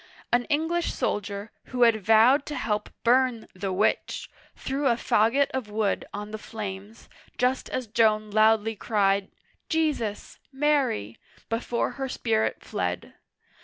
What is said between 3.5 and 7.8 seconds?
the witch," threw a fagot of wood on the flames, just